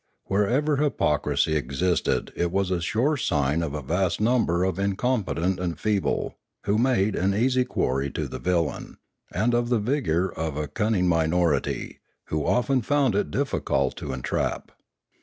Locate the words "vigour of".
9.77-10.57